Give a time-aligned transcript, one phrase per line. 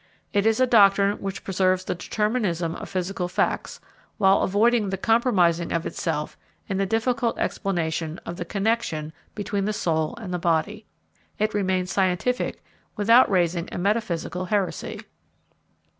[0.33, 3.79] It is a doctrine which preserves the determinism of physical facts
[4.17, 6.35] while avoiding the compromising of itself
[6.67, 10.87] in the difficult explanation of the connection between the soul and the body.
[11.37, 12.63] It remains scientific
[12.95, 15.01] without raising a metaphysical heresy.